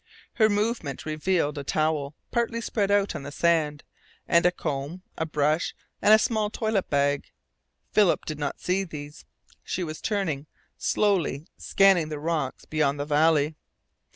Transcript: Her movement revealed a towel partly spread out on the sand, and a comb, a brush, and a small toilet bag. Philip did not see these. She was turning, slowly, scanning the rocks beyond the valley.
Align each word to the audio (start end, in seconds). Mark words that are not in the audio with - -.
Her 0.33 0.49
movement 0.49 1.05
revealed 1.05 1.59
a 1.59 1.63
towel 1.63 2.15
partly 2.31 2.59
spread 2.59 2.89
out 2.89 3.13
on 3.13 3.21
the 3.21 3.31
sand, 3.31 3.83
and 4.27 4.47
a 4.47 4.51
comb, 4.51 5.03
a 5.15 5.27
brush, 5.27 5.75
and 6.01 6.11
a 6.11 6.17
small 6.17 6.49
toilet 6.49 6.89
bag. 6.89 7.27
Philip 7.91 8.25
did 8.25 8.39
not 8.39 8.59
see 8.59 8.83
these. 8.83 9.25
She 9.63 9.83
was 9.83 10.01
turning, 10.01 10.47
slowly, 10.75 11.45
scanning 11.55 12.09
the 12.09 12.17
rocks 12.17 12.65
beyond 12.65 12.99
the 12.99 13.05
valley. 13.05 13.53